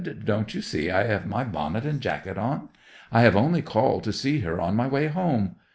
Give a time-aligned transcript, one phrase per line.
[0.25, 2.69] "Don't you see I have my bonnet and jacket on?
[3.11, 5.57] I have only called to see her on my way home.